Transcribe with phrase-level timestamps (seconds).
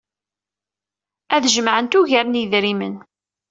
[1.35, 2.95] Ad jemɛent ugar n yedrimen.